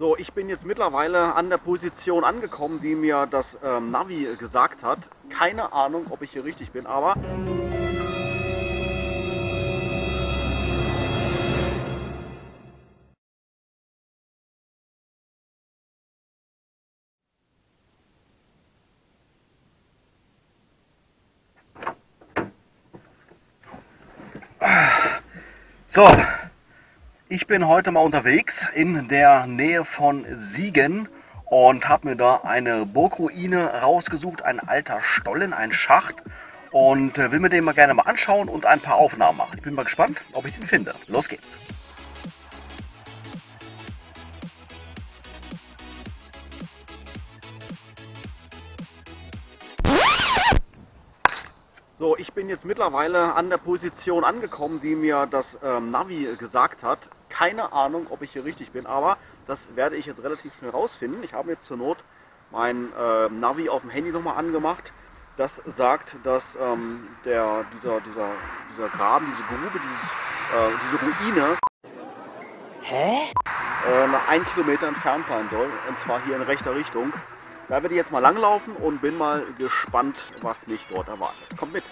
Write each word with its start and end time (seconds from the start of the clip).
So, 0.00 0.16
ich 0.16 0.32
bin 0.32 0.48
jetzt 0.48 0.64
mittlerweile 0.64 1.34
an 1.34 1.50
der 1.50 1.58
Position 1.58 2.22
angekommen, 2.22 2.80
die 2.80 2.94
mir 2.94 3.26
das 3.28 3.58
ähm, 3.64 3.90
Navi 3.90 4.28
gesagt 4.38 4.84
hat. 4.84 5.00
Keine 5.28 5.72
Ahnung, 5.72 6.06
ob 6.10 6.22
ich 6.22 6.30
hier 6.30 6.44
richtig 6.44 6.70
bin, 6.70 6.86
aber... 6.86 7.16
So, 25.84 26.08
ich 27.30 27.46
bin 27.46 27.68
heute 27.68 27.90
mal 27.90 28.00
unterwegs 28.00 28.70
in 28.74 29.06
der 29.08 29.46
Nähe 29.46 29.84
von 29.84 30.24
Siegen 30.34 31.08
und 31.44 31.86
habe 31.86 32.08
mir 32.08 32.16
da 32.16 32.36
eine 32.36 32.86
Burgruine 32.86 33.82
rausgesucht, 33.82 34.42
ein 34.42 34.60
alter 34.60 35.02
Stollen, 35.02 35.52
ein 35.52 35.72
Schacht 35.72 36.16
und 36.70 37.18
äh, 37.18 37.30
will 37.30 37.40
mir 37.40 37.50
den 37.50 37.64
mal 37.64 37.74
gerne 37.74 37.92
mal 37.92 38.04
anschauen 38.04 38.48
und 38.48 38.64
ein 38.64 38.80
paar 38.80 38.96
Aufnahmen 38.96 39.36
machen. 39.36 39.58
Ich 39.58 39.62
bin 39.62 39.74
mal 39.74 39.84
gespannt, 39.84 40.22
ob 40.32 40.46
ich 40.46 40.56
den 40.56 40.66
finde. 40.66 40.94
Los 41.08 41.28
geht's. 41.28 41.58
So, 51.98 52.16
ich 52.16 52.32
bin 52.32 52.48
jetzt 52.48 52.64
mittlerweile 52.64 53.34
an 53.34 53.50
der 53.50 53.58
Position 53.58 54.24
angekommen, 54.24 54.80
die 54.80 54.94
mir 54.94 55.26
das 55.30 55.58
ähm, 55.62 55.90
Navi 55.90 56.36
gesagt 56.38 56.82
hat. 56.82 57.00
Keine 57.38 57.72
Ahnung, 57.72 58.08
ob 58.10 58.22
ich 58.22 58.32
hier 58.32 58.44
richtig 58.44 58.72
bin, 58.72 58.84
aber 58.84 59.16
das 59.46 59.60
werde 59.76 59.94
ich 59.94 60.06
jetzt 60.06 60.24
relativ 60.24 60.52
schnell 60.56 60.72
rausfinden. 60.72 61.22
Ich 61.22 61.34
habe 61.34 61.52
jetzt 61.52 61.66
zur 61.66 61.76
Not 61.76 61.98
mein 62.50 62.88
äh, 62.98 63.28
Navi 63.28 63.68
auf 63.68 63.82
dem 63.82 63.90
Handy 63.90 64.10
nochmal 64.10 64.36
angemacht. 64.36 64.92
Das 65.36 65.62
sagt, 65.64 66.16
dass 66.24 66.56
ähm, 66.60 67.06
der, 67.24 67.64
dieser, 67.74 68.00
dieser, 68.00 68.30
dieser 68.72 68.88
Graben, 68.88 69.26
diese 69.30 69.44
Grube, 69.44 69.78
dieses, 69.78 70.10
äh, 70.52 70.76
diese 70.84 71.00
Ruine 71.00 71.58
Hä? 72.82 73.30
äh, 73.86 74.08
nach 74.08 74.28
ein 74.28 74.44
Kilometer 74.46 74.88
entfernt 74.88 75.28
sein 75.28 75.48
soll. 75.48 75.70
Und 75.88 76.00
zwar 76.00 76.20
hier 76.24 76.34
in 76.34 76.42
rechter 76.42 76.74
Richtung. 76.74 77.12
Da 77.68 77.74
werde 77.74 77.90
ich 77.90 77.98
jetzt 77.98 78.10
mal 78.10 78.18
langlaufen 78.18 78.74
und 78.74 79.00
bin 79.00 79.16
mal 79.16 79.44
gespannt, 79.58 80.16
was 80.42 80.66
mich 80.66 80.88
dort 80.90 81.06
erwartet. 81.06 81.56
Kommt 81.56 81.72
mit! 81.72 81.84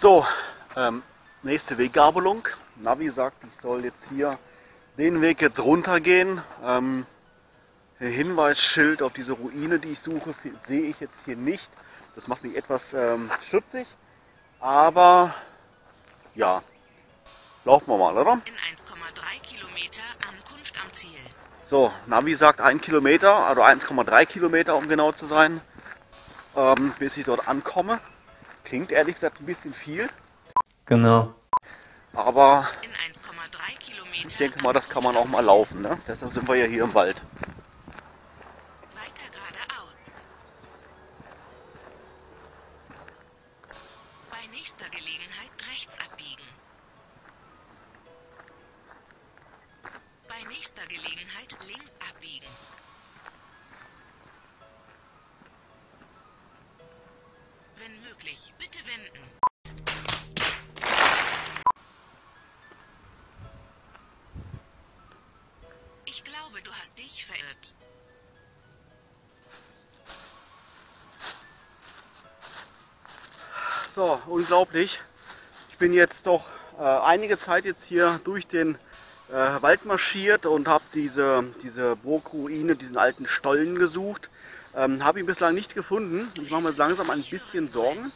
So, 0.00 0.24
ähm, 0.76 1.02
nächste 1.42 1.76
Weggabelung. 1.76 2.46
Navi 2.76 3.10
sagt, 3.10 3.42
ich 3.42 3.60
soll 3.60 3.84
jetzt 3.84 4.04
hier 4.08 4.38
den 4.96 5.20
Weg 5.20 5.42
jetzt 5.42 5.58
runtergehen. 5.58 6.40
Ähm, 6.64 7.04
ein 7.98 8.06
Hinweisschild 8.06 9.02
auf 9.02 9.12
diese 9.12 9.32
Ruine, 9.32 9.80
die 9.80 9.88
ich 9.88 9.98
suche, 9.98 10.36
sehe 10.68 10.82
ich 10.82 11.00
jetzt 11.00 11.24
hier 11.24 11.34
nicht. 11.34 11.68
Das 12.14 12.28
macht 12.28 12.44
mich 12.44 12.56
etwas 12.56 12.94
ähm, 12.94 13.28
stutzig. 13.48 13.88
Aber 14.60 15.34
ja, 16.36 16.62
laufen 17.64 17.90
wir 17.90 17.98
mal, 17.98 18.16
oder? 18.16 18.34
In 18.34 18.54
1,3 18.54 19.40
Kilometer 19.42 20.02
Ankunft 20.28 20.80
am 20.80 20.92
Ziel. 20.92 21.18
So, 21.66 21.92
Navi 22.06 22.36
sagt 22.36 22.60
1 22.60 22.82
Kilometer, 22.82 23.34
also 23.34 23.64
1,3 23.64 24.26
Kilometer, 24.26 24.76
um 24.76 24.88
genau 24.88 25.10
zu 25.10 25.26
sein, 25.26 25.60
ähm, 26.54 26.92
bis 27.00 27.16
ich 27.16 27.24
dort 27.24 27.48
ankomme. 27.48 27.98
Klingt 28.68 28.92
ehrlich 28.92 29.14
gesagt 29.14 29.40
ein 29.40 29.46
bisschen 29.46 29.72
viel, 29.72 30.08
Genau. 30.86 31.34
aber 32.14 32.68
In 32.82 32.90
1,3 32.90 33.78
Kilometer. 33.78 34.26
ich 34.28 34.36
denke 34.36 34.62
mal, 34.62 34.72
das 34.72 34.88
kann 34.88 35.02
man 35.02 35.16
auch 35.16 35.24
mal 35.26 35.40
laufen. 35.44 35.80
Ne? 35.82 35.98
Deshalb 36.06 36.32
sind 36.34 36.46
wir 36.46 36.54
ja 36.56 36.66
hier 36.66 36.84
im 36.84 36.92
Wald. 36.94 37.22
Weiter 38.94 39.24
geradeaus. 39.32 40.20
Bei 44.30 44.46
nächster 44.52 44.88
Gelegenheit 44.90 45.50
rechts 45.70 45.98
abbiegen. 46.00 46.42
Bei 50.28 50.42
nächster 50.48 50.86
Gelegenheit 50.86 51.56
links 51.66 51.98
abbiegen. 52.10 52.46
Dich 66.98 67.24
verirrt. 67.24 67.74
So, 73.94 74.20
unglaublich. 74.26 75.00
Ich 75.70 75.78
bin 75.78 75.92
jetzt 75.92 76.26
doch 76.26 76.44
äh, 76.78 76.82
einige 76.82 77.38
Zeit 77.38 77.64
jetzt 77.64 77.84
hier 77.84 78.20
durch 78.24 78.46
den 78.46 78.76
äh, 79.28 79.32
Wald 79.32 79.84
marschiert 79.84 80.46
und 80.46 80.68
habe 80.68 80.84
diese, 80.94 81.44
diese 81.62 81.96
Burgruine, 81.96 82.76
diesen 82.76 82.96
alten 82.96 83.26
Stollen 83.26 83.78
gesucht. 83.78 84.30
Ähm, 84.74 85.02
habe 85.04 85.20
ihn 85.20 85.26
bislang 85.26 85.54
nicht 85.54 85.74
gefunden. 85.74 86.30
Ich 86.40 86.50
mache 86.50 86.62
mir 86.62 86.72
langsam 86.72 87.10
ein 87.10 87.22
bisschen 87.22 87.66
Sorgen, 87.66 88.12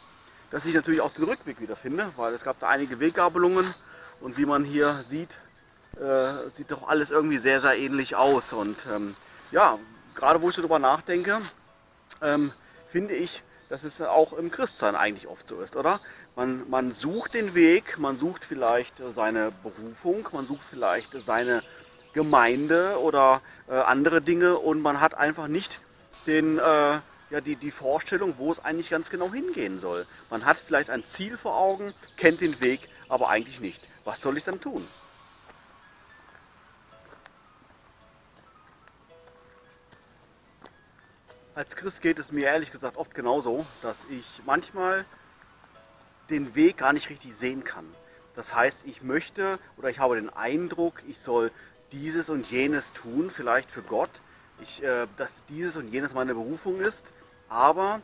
dass 0.51 0.67
ich 0.67 0.75
natürlich 0.75 1.01
auch 1.01 1.13
den 1.13 1.25
Rückweg 1.25 1.61
wieder 1.61 1.77
finde, 1.77 2.11
weil 2.17 2.33
es 2.35 2.45
gab 2.45 2.61
da 2.61 2.69
einige 2.69 3.01
Weggabelungen 3.01 3.75
und 4.21 4.39
wie 4.39 4.47
man 4.47 4.65
hier 4.65 5.03
sieht, 5.09 5.31
äh, 6.01 6.51
sieht 6.51 6.71
doch 6.71 6.89
alles 6.89 7.11
irgendwie 7.11 7.39
sehr, 7.39 7.61
sehr 7.61 7.77
ähnlich 7.77 8.17
aus. 8.17 8.53
Und 8.53 8.77
ähm, 8.93 9.15
ja, 9.51 9.79
gerade 10.15 10.41
wo 10.43 10.51
ich 10.51 10.57
so 10.57 10.63
drüber 10.63 10.79
nachdenke, 10.79 11.41
ähm, 12.21 12.53
finde 12.91 13.15
ich, 13.15 13.43
dass 13.69 13.85
es 13.85 14.01
auch 14.01 14.33
im 14.35 14.51
Christsein 14.51 14.97
eigentlich 14.97 15.27
oft 15.27 15.49
so 15.49 15.61
ist, 15.61 15.77
oder? 15.77 16.01
Man, 16.37 16.69
man 16.69 16.93
sucht 16.93 17.35
den 17.35 17.55
Weg, 17.55 17.99
man 17.99 18.19
sucht 18.19 18.45
vielleicht 18.45 18.95
seine 19.15 19.53
Berufung, 19.63 20.29
man 20.33 20.47
sucht 20.47 20.63
vielleicht 20.69 21.13
seine 21.13 21.63
Gemeinde 22.13 22.99
oder 23.01 23.41
äh, 23.69 23.75
andere 23.75 24.21
Dinge 24.21 24.59
und 24.59 24.83
man 24.83 25.01
hat 25.01 25.15
einfach 25.15 25.49
nicht 25.49 25.81
den, 26.27 26.59
äh, 26.59 26.63
ja, 26.63 27.41
die, 27.45 27.57
die 27.57 27.71
Vorstellung, 27.71 28.35
wo 28.37 28.53
es 28.53 28.63
eigentlich 28.65 28.91
ganz 28.91 29.09
genau 29.11 29.33
hingehen 29.33 29.79
soll. 29.79 30.07
Man 30.31 30.45
hat 30.45 30.59
vielleicht 30.59 30.91
ein 30.91 31.05
Ziel 31.05 31.37
vor 31.37 31.57
Augen, 31.57 31.95
kennt 32.17 32.41
den 32.41 32.61
Weg, 32.61 32.89
aber 33.09 33.29
eigentlich 33.29 33.61
nicht. 33.61 33.81
Was 34.05 34.21
soll 34.21 34.37
ich 34.37 34.45
dann 34.45 34.61
tun? 34.61 34.87
Als 41.55 41.77
Christ 41.77 42.01
geht 42.01 42.19
es 42.19 42.33
mir 42.33 42.47
ehrlich 42.47 42.73
gesagt 42.73 42.97
oft 42.97 43.15
genauso, 43.15 43.67
dass 43.83 44.07
ich 44.09 44.25
manchmal 44.47 45.05
den 46.31 46.55
Weg 46.55 46.79
gar 46.79 46.95
nicht 46.95 47.11
richtig 47.11 47.35
sehen 47.35 47.63
kann. 47.63 47.85
Das 48.35 48.55
heißt, 48.55 48.87
ich 48.87 49.03
möchte 49.03 49.59
oder 49.77 49.91
ich 49.91 49.99
habe 49.99 50.17
den 50.17 50.31
Eindruck, 50.31 51.03
ich 51.07 51.19
soll 51.19 51.51
dieses 51.93 52.31
und 52.31 52.51
jenes 52.51 52.95
tun, 52.95 53.31
vielleicht 53.31 53.71
für 53.71 53.83
Gott, 53.83 54.09
ich, 54.63 54.83
äh, 54.83 55.07
dass 55.19 55.45
dieses 55.51 55.77
und 55.77 55.89
jenes 55.93 56.15
meine 56.15 56.33
Berufung 56.33 56.81
ist, 56.81 57.05
aber 57.51 58.01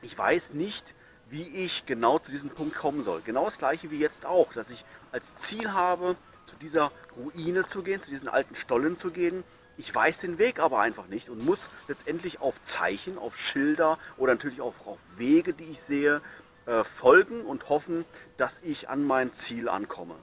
ich 0.00 0.18
weiß 0.18 0.54
nicht, 0.54 0.92
wie 1.30 1.44
ich 1.44 1.86
genau 1.86 2.18
zu 2.18 2.32
diesem 2.32 2.50
Punkt 2.50 2.74
kommen 2.74 3.02
soll. 3.02 3.22
Genau 3.24 3.44
das 3.44 3.58
gleiche 3.58 3.92
wie 3.92 4.00
jetzt 4.00 4.26
auch, 4.26 4.52
dass 4.54 4.70
ich 4.70 4.84
als 5.12 5.36
Ziel 5.36 5.72
habe, 5.72 6.16
zu 6.44 6.56
dieser 6.56 6.90
Ruine 7.16 7.64
zu 7.64 7.84
gehen, 7.84 8.02
zu 8.02 8.10
diesen 8.10 8.28
alten 8.28 8.56
Stollen 8.56 8.96
zu 8.96 9.12
gehen. 9.12 9.44
Ich 9.82 9.92
weiß 9.92 10.18
den 10.18 10.38
Weg 10.38 10.60
aber 10.60 10.78
einfach 10.78 11.08
nicht 11.08 11.28
und 11.28 11.44
muss 11.44 11.68
letztendlich 11.88 12.40
auf 12.40 12.54
Zeichen, 12.62 13.18
auf 13.18 13.36
Schilder 13.36 13.98
oder 14.16 14.34
natürlich 14.34 14.60
auch 14.60 14.74
auf 14.86 14.98
Wege, 15.16 15.54
die 15.54 15.64
ich 15.64 15.80
sehe, 15.80 16.20
äh, 16.66 16.84
folgen 16.84 17.44
und 17.44 17.68
hoffen, 17.68 18.04
dass 18.36 18.60
ich 18.62 18.88
an 18.88 19.04
mein 19.04 19.32
Ziel 19.32 19.68
ankomme. 19.68 20.14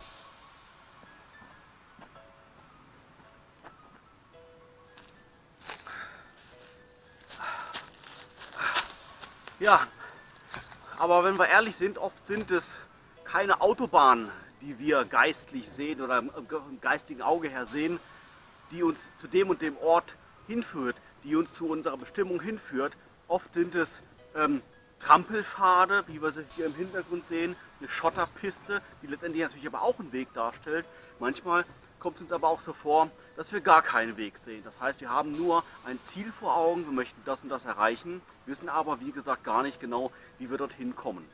Ja, 9.59 9.85
aber 10.97 11.25
wenn 11.25 11.37
wir 11.37 11.49
ehrlich 11.49 11.75
sind, 11.75 11.97
oft 11.97 12.25
sind 12.25 12.49
es 12.49 12.77
keine 13.25 13.59
Autobahnen, 13.59 14.31
die 14.61 14.79
wir 14.79 15.03
geistlich 15.03 15.69
sehen 15.69 15.99
oder 15.99 16.19
im 16.19 16.31
geistigen 16.79 17.21
Auge 17.21 17.49
her 17.49 17.65
sehen, 17.65 17.99
die 18.71 18.83
uns 18.83 18.99
zu 19.19 19.27
dem 19.27 19.49
und 19.49 19.61
dem 19.61 19.77
Ort 19.77 20.15
hinführt, 20.47 20.95
die 21.23 21.35
uns 21.35 21.53
zu 21.53 21.67
unserer 21.67 21.97
Bestimmung 21.97 22.41
hinführt. 22.41 22.93
Oft 23.27 23.53
sind 23.53 23.75
es 23.75 24.01
ähm, 24.35 24.61
Trampelpfade, 24.99 26.03
wie 26.07 26.21
wir 26.21 26.31
sie 26.31 26.43
hier 26.55 26.65
im 26.65 26.75
Hintergrund 26.75 27.27
sehen, 27.27 27.55
eine 27.79 27.89
Schotterpiste, 27.89 28.81
die 29.01 29.07
letztendlich 29.07 29.43
natürlich 29.43 29.67
aber 29.67 29.81
auch 29.81 29.99
einen 29.99 30.11
Weg 30.11 30.33
darstellt. 30.33 30.85
Manchmal 31.19 31.65
kommt 31.99 32.17
es 32.17 32.23
uns 32.23 32.31
aber 32.31 32.49
auch 32.49 32.61
so 32.61 32.73
vor, 32.73 33.09
dass 33.35 33.51
wir 33.51 33.61
gar 33.61 33.81
keinen 33.81 34.17
Weg 34.17 34.37
sehen. 34.37 34.63
Das 34.63 34.79
heißt, 34.79 35.01
wir 35.01 35.09
haben 35.09 35.31
nur 35.31 35.63
ein 35.85 36.01
Ziel 36.01 36.31
vor 36.31 36.55
Augen, 36.55 36.85
wir 36.85 36.93
möchten 36.93 37.21
das 37.25 37.43
und 37.43 37.49
das 37.49 37.65
erreichen, 37.65 38.21
wissen 38.45 38.69
aber, 38.69 38.99
wie 38.99 39.11
gesagt, 39.11 39.43
gar 39.43 39.63
nicht 39.63 39.79
genau, 39.79 40.11
wie 40.37 40.49
wir 40.49 40.57
dorthin 40.57 40.95
kommen. 40.95 41.25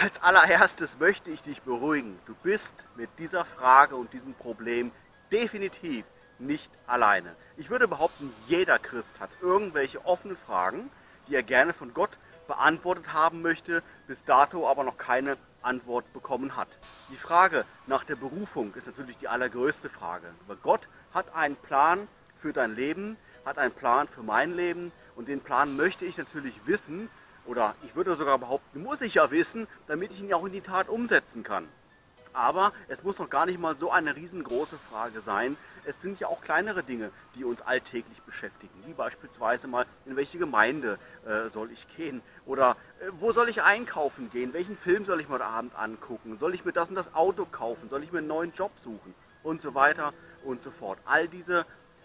Als 0.00 0.22
allererstes 0.22 1.00
möchte 1.00 1.28
ich 1.28 1.42
dich 1.42 1.62
beruhigen. 1.62 2.20
Du 2.26 2.34
bist 2.44 2.72
mit 2.94 3.10
dieser 3.18 3.44
Frage 3.44 3.96
und 3.96 4.12
diesem 4.12 4.32
Problem 4.32 4.92
definitiv 5.32 6.04
nicht 6.38 6.70
alleine. 6.86 7.34
Ich 7.56 7.68
würde 7.68 7.88
behaupten, 7.88 8.32
jeder 8.46 8.78
Christ 8.78 9.18
hat 9.18 9.30
irgendwelche 9.42 10.06
offene 10.06 10.36
Fragen, 10.36 10.88
die 11.26 11.34
er 11.34 11.42
gerne 11.42 11.72
von 11.72 11.94
Gott 11.94 12.10
beantwortet 12.46 13.12
haben 13.12 13.42
möchte, 13.42 13.82
bis 14.06 14.22
dato 14.22 14.68
aber 14.68 14.84
noch 14.84 14.98
keine 14.98 15.36
Antwort 15.62 16.12
bekommen 16.12 16.54
hat. 16.54 16.68
Die 17.10 17.16
Frage 17.16 17.64
nach 17.88 18.04
der 18.04 18.14
Berufung 18.14 18.72
ist 18.74 18.86
natürlich 18.86 19.16
die 19.16 19.26
allergrößte 19.26 19.88
Frage. 19.88 20.28
Aber 20.46 20.54
Gott 20.54 20.88
hat 21.12 21.34
einen 21.34 21.56
Plan 21.56 22.06
für 22.40 22.52
dein 22.52 22.76
Leben, 22.76 23.16
hat 23.44 23.58
einen 23.58 23.72
Plan 23.72 24.06
für 24.06 24.22
mein 24.22 24.54
Leben 24.54 24.92
und 25.16 25.26
den 25.26 25.40
Plan 25.40 25.76
möchte 25.76 26.04
ich 26.04 26.18
natürlich 26.18 26.54
wissen 26.66 27.10
oder 27.48 27.74
ich 27.82 27.96
würde 27.96 28.14
sogar 28.14 28.38
behaupten, 28.38 28.82
muss 28.82 29.00
ich 29.00 29.14
ja 29.14 29.30
wissen, 29.30 29.66
damit 29.86 30.12
ich 30.12 30.20
ihn 30.20 30.28
ja 30.28 30.36
auch 30.36 30.44
in 30.44 30.52
die 30.52 30.60
Tat 30.60 30.88
umsetzen 30.88 31.42
kann. 31.42 31.66
Aber 32.34 32.72
es 32.88 33.02
muss 33.02 33.18
noch 33.18 33.30
gar 33.30 33.46
nicht 33.46 33.58
mal 33.58 33.74
so 33.74 33.90
eine 33.90 34.14
riesengroße 34.14 34.76
Frage 34.90 35.22
sein. 35.22 35.56
Es 35.86 36.02
sind 36.02 36.20
ja 36.20 36.28
auch 36.28 36.42
kleinere 36.42 36.82
Dinge, 36.82 37.10
die 37.34 37.44
uns 37.44 37.62
alltäglich 37.62 38.20
beschäftigen, 38.22 38.74
wie 38.86 38.92
beispielsweise 38.92 39.66
mal, 39.66 39.86
in 40.04 40.14
welche 40.14 40.38
Gemeinde 40.38 40.98
äh, 41.26 41.48
soll 41.48 41.72
ich 41.72 41.86
gehen 41.96 42.20
oder 42.44 42.76
äh, 43.00 43.10
wo 43.18 43.32
soll 43.32 43.48
ich 43.48 43.62
einkaufen 43.62 44.30
gehen, 44.30 44.52
welchen 44.52 44.76
Film 44.76 45.06
soll 45.06 45.20
ich 45.20 45.28
mir 45.28 45.36
heute 45.36 45.46
Abend 45.46 45.74
angucken, 45.74 46.36
soll 46.36 46.54
ich 46.54 46.66
mir 46.66 46.72
das 46.72 46.90
und 46.90 46.96
das 46.96 47.14
Auto 47.14 47.46
kaufen, 47.46 47.88
soll 47.88 48.04
ich 48.04 48.12
mir 48.12 48.18
einen 48.18 48.28
neuen 48.28 48.52
Job 48.52 48.72
suchen 48.76 49.14
und 49.42 49.62
so 49.62 49.74
weiter 49.74 50.12
und 50.44 50.62
so 50.62 50.70
fort. 50.70 50.98
All 51.06 51.28
diese 51.28 51.64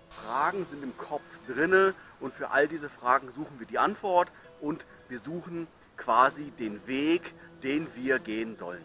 Fragen 0.10 0.66
sind 0.70 0.84
im 0.84 0.98
Kopf 0.98 1.24
drinne 1.48 1.94
und 2.22 2.34
für 2.34 2.52
all 2.52 2.68
diese 2.68 2.90
Fragen 2.90 3.30
suchen 3.30 3.60
wir 3.60 3.68
die 3.68 3.78
Antwort 3.78 4.32
und 4.62 4.86
wir 5.14 5.20
suchen 5.20 5.68
quasi 5.96 6.50
den 6.50 6.88
Weg, 6.88 7.36
den 7.62 7.88
wir 7.96 8.18
gehen 8.18 8.56
sollen. 8.56 8.84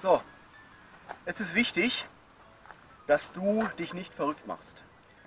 So, 0.00 0.22
es 1.26 1.40
ist 1.40 1.54
wichtig, 1.54 2.06
dass 3.06 3.32
du 3.32 3.68
dich 3.78 3.92
nicht 3.92 4.14
verrückt 4.14 4.46
machst. 4.46 4.82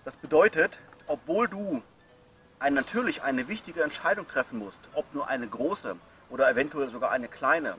Das 0.05 0.15
bedeutet, 0.15 0.79
obwohl 1.05 1.47
du 1.47 1.83
ein, 2.57 2.73
natürlich 2.73 3.21
eine 3.21 3.47
wichtige 3.47 3.83
Entscheidung 3.83 4.27
treffen 4.27 4.57
musst, 4.57 4.79
ob 4.93 5.13
nur 5.13 5.27
eine 5.27 5.47
große 5.47 5.95
oder 6.31 6.49
eventuell 6.49 6.89
sogar 6.89 7.11
eine 7.11 7.27
kleine, 7.27 7.75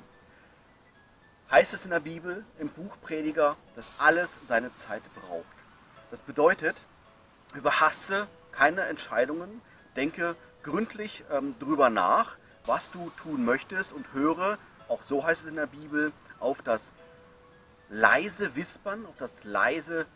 heißt 1.50 1.74
es 1.74 1.84
in 1.84 1.90
der 1.90 2.00
Bibel, 2.00 2.44
im 2.58 2.68
Buch 2.68 2.96
Prediger, 3.02 3.56
dass 3.76 3.86
alles 3.98 4.36
seine 4.46 4.72
Zeit 4.72 5.02
braucht. 5.14 5.44
Das 6.10 6.20
bedeutet, 6.22 6.76
überhasse 7.54 8.28
keine 8.52 8.82
Entscheidungen, 8.82 9.60
denke 9.96 10.36
gründlich 10.62 11.24
ähm, 11.30 11.54
drüber 11.58 11.90
nach, 11.90 12.36
was 12.66 12.90
du 12.90 13.10
tun 13.22 13.44
möchtest 13.44 13.92
und 13.92 14.12
höre, 14.12 14.58
auch 14.88 15.02
so 15.02 15.24
heißt 15.24 15.42
es 15.42 15.48
in 15.48 15.56
der 15.56 15.66
Bibel, 15.66 16.12
auf 16.38 16.62
das 16.62 16.92
leise 17.88 18.54
Wispern, 18.54 19.06
auf 19.06 19.16
das 19.18 19.44
leise 19.44 20.06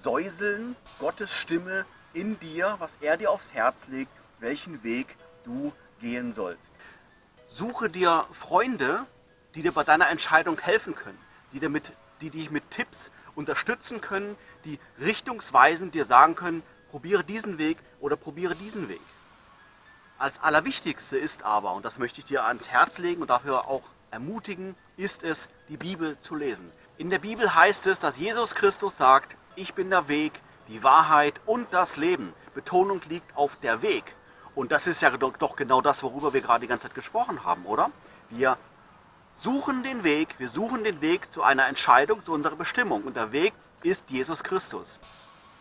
Säuseln 0.00 0.76
Gottes 0.98 1.32
Stimme 1.32 1.84
in 2.12 2.38
dir, 2.40 2.76
was 2.78 2.96
er 3.00 3.16
dir 3.16 3.30
aufs 3.30 3.52
Herz 3.52 3.88
legt, 3.88 4.12
welchen 4.38 4.82
Weg 4.82 5.16
du 5.44 5.72
gehen 6.00 6.32
sollst. 6.32 6.74
Suche 7.48 7.90
dir 7.90 8.26
Freunde, 8.32 9.06
die 9.58 9.62
dir 9.62 9.72
bei 9.72 9.82
deiner 9.82 10.08
Entscheidung 10.08 10.56
helfen 10.60 10.94
können, 10.94 11.18
die, 11.52 11.58
dir 11.58 11.68
mit, 11.68 11.90
die 12.20 12.30
dich 12.30 12.52
mit 12.52 12.70
Tipps 12.70 13.10
unterstützen 13.34 14.00
können, 14.00 14.36
die 14.64 14.78
richtungsweisend 15.00 15.96
dir 15.96 16.04
sagen 16.04 16.36
können, 16.36 16.62
probiere 16.92 17.24
diesen 17.24 17.58
Weg 17.58 17.76
oder 17.98 18.14
probiere 18.14 18.54
diesen 18.54 18.88
Weg. 18.88 19.00
Als 20.16 20.40
allerwichtigste 20.40 21.18
ist 21.18 21.42
aber, 21.42 21.72
und 21.72 21.84
das 21.84 21.98
möchte 21.98 22.20
ich 22.20 22.26
dir 22.26 22.44
ans 22.44 22.68
Herz 22.68 22.98
legen 22.98 23.20
und 23.20 23.30
dafür 23.30 23.66
auch 23.66 23.82
ermutigen, 24.12 24.76
ist 24.96 25.24
es, 25.24 25.48
die 25.68 25.76
Bibel 25.76 26.16
zu 26.20 26.36
lesen. 26.36 26.70
In 26.96 27.10
der 27.10 27.18
Bibel 27.18 27.52
heißt 27.52 27.88
es, 27.88 27.98
dass 27.98 28.16
Jesus 28.16 28.54
Christus 28.54 28.96
sagt, 28.96 29.36
ich 29.56 29.74
bin 29.74 29.90
der 29.90 30.06
Weg, 30.06 30.40
die 30.68 30.84
Wahrheit 30.84 31.40
und 31.46 31.66
das 31.72 31.96
Leben. 31.96 32.32
Betonung 32.54 33.00
liegt 33.08 33.36
auf 33.36 33.56
der 33.56 33.82
Weg. 33.82 34.04
Und 34.54 34.70
das 34.70 34.86
ist 34.86 35.02
ja 35.02 35.10
doch 35.10 35.56
genau 35.56 35.80
das, 35.80 36.04
worüber 36.04 36.32
wir 36.32 36.42
gerade 36.42 36.60
die 36.60 36.68
ganze 36.68 36.86
Zeit 36.86 36.94
gesprochen 36.94 37.42
haben, 37.44 37.66
oder? 37.66 37.90
Wir 38.30 38.56
suchen 39.38 39.82
den 39.82 40.02
Weg, 40.04 40.34
wir 40.38 40.48
suchen 40.48 40.84
den 40.84 41.00
Weg 41.00 41.32
zu 41.32 41.42
einer 41.42 41.66
Entscheidung, 41.66 42.24
zu 42.24 42.32
unserer 42.32 42.56
Bestimmung. 42.56 43.04
Und 43.04 43.16
der 43.16 43.32
Weg 43.32 43.52
ist 43.82 44.10
Jesus 44.10 44.42
Christus. 44.42 44.98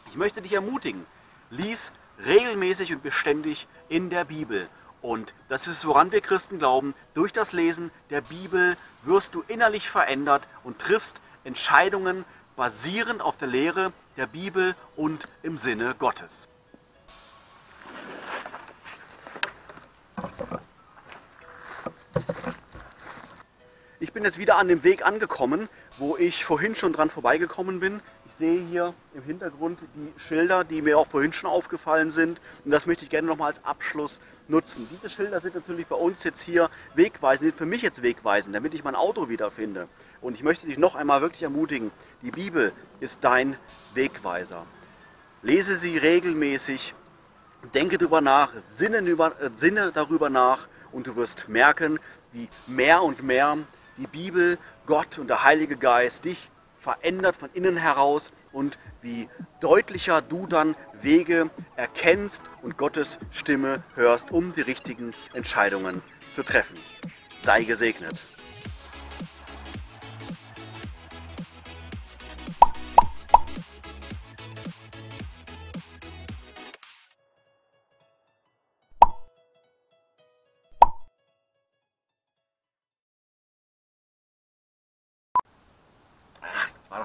Ich 0.09 0.15
möchte 0.15 0.41
dich 0.41 0.53
ermutigen, 0.53 1.06
lies 1.50 1.91
regelmäßig 2.25 2.94
und 2.94 3.03
beständig 3.03 3.68
in 3.88 4.09
der 4.09 4.25
Bibel. 4.25 4.68
Und 5.01 5.33
das 5.47 5.68
ist, 5.68 5.85
woran 5.85 6.12
wir 6.12 6.21
Christen 6.21 6.57
glauben. 6.57 6.95
Durch 7.13 7.31
das 7.31 7.53
Lesen 7.53 7.91
der 8.09 8.21
Bibel 8.21 8.75
wirst 9.03 9.35
du 9.35 9.44
innerlich 9.47 9.89
verändert 9.89 10.47
und 10.63 10.80
triffst 10.80 11.21
Entscheidungen 11.44 12.25
basierend 12.56 13.21
auf 13.21 13.38
der 13.38 13.47
Lehre 13.47 13.94
der 14.18 14.25
Bibel 14.25 14.75
und 14.95 15.27
im 15.44 15.57
Sinne 15.57 15.94
Gottes. 16.00 16.47
Bin 24.18 24.25
jetzt 24.25 24.40
wieder 24.40 24.58
an 24.58 24.68
dem 24.68 24.84
Weg 24.84 25.06
angekommen, 25.06 25.69
wo 26.00 26.18
ich 26.18 26.44
vorhin 26.44 26.74
schon 26.74 26.92
dran 26.92 27.12
vorbeigekommen 27.12 27.80
bin. 27.80 28.00
Ich 28.25 28.34
sehe 28.40 28.60
hier 28.62 28.96
im 29.14 29.22
Hintergrund 29.22 29.78
die 29.94 30.12
Schilder, 30.19 30.64
die 30.64 30.81
mir 30.81 30.98
auch 30.98 31.06
vorhin 31.06 31.33
schon 31.33 31.47
aufgefallen 31.47 32.09
sind. 32.09 32.42
Und 32.66 32.71
das 32.71 32.88
möchte 32.88 33.04
ich 33.04 33.12
gerne 33.12 33.28
nochmal 33.28 33.50
als 33.50 33.64
Abschluss 33.64 34.19
nutzen. 34.47 34.90
Diese 34.92 35.07
Schilder 35.07 35.40
sind 35.40 35.54
natürlich 35.54 35.86
bei 35.86 35.95
uns 35.95 36.24
jetzt 36.24 36.42
hier 36.42 36.71
wegweisend, 36.95 37.52
sind 37.52 37.57
für 37.59 37.68
mich 37.68 37.83
jetzt 37.83 38.02
wegweisend, 38.02 38.56
damit 38.56 38.74
ich 38.74 38.83
mein 38.83 38.95
Auto 38.95 39.30
wiederfinde. 39.30 39.88
Und 40.19 40.33
ich 40.33 40.42
möchte 40.42 40.66
dich 40.66 40.80
noch 40.80 40.95
einmal 40.95 41.21
wirklich 41.21 41.44
ermutigen, 41.44 41.92
die 42.24 42.31
Bibel 42.31 42.71
ist 43.00 43.19
dein 43.21 43.56
Wegweiser. 43.94 44.66
Lese 45.44 45.76
sie 45.76 45.95
regelmäßig, 45.95 46.95
denke 47.76 48.00
darüber 48.00 48.21
nach, 48.21 48.52
sinne, 48.74 48.97
äh, 48.97 49.50
sinne 49.54 49.92
darüber 49.94 50.31
nach 50.31 50.68
und 50.92 51.06
du 51.06 51.16
wirst 51.16 51.50
merken, 51.50 52.00
wie 52.31 52.50
mehr 52.66 53.04
und 53.04 53.21
mehr 53.21 53.59
die 53.97 54.07
Bibel, 54.07 54.57
Gott 54.85 55.18
und 55.18 55.27
der 55.27 55.44
Heilige 55.44 55.77
Geist 55.77 56.25
dich 56.25 56.49
verändert 56.80 57.35
von 57.35 57.49
innen 57.54 57.77
heraus 57.77 58.31
und 58.51 58.77
wie 59.01 59.30
deutlicher 59.59 60.21
du 60.21 60.47
dann 60.47 60.75
Wege 61.01 61.49
erkennst 61.75 62.42
und 62.61 62.77
Gottes 62.77 63.19
Stimme 63.31 63.83
hörst, 63.95 64.31
um 64.31 64.54
die 64.54 64.61
richtigen 64.61 65.13
Entscheidungen 65.33 66.01
zu 66.33 66.44
treffen. 66.44 66.77
Sei 67.44 67.63
gesegnet. 67.63 68.21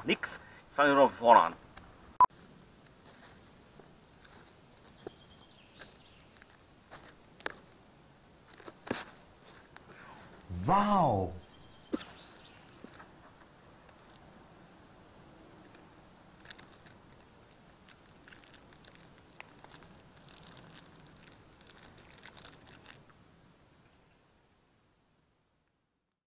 Das 0.02 0.06
war 0.06 0.06
noch 0.06 0.06
nix. 0.06 0.40
Jetzt 0.64 0.74
fangen 0.74 0.90
wir 0.90 0.96
noch 0.96 1.10
von 1.10 1.18
vorne 1.18 1.40
an. 1.40 1.54
Wow! 10.64 11.32